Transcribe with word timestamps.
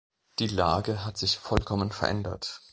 Die 0.39 0.47
Lage 0.47 1.05
hat 1.05 1.19
sich 1.19 1.37
vollkommen 1.37 1.91
verändert. 1.91 2.61